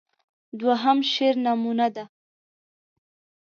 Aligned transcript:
دوهم 0.59 0.97
شعر 1.11 1.35
نمونه 1.45 1.87
ده. 1.95 2.03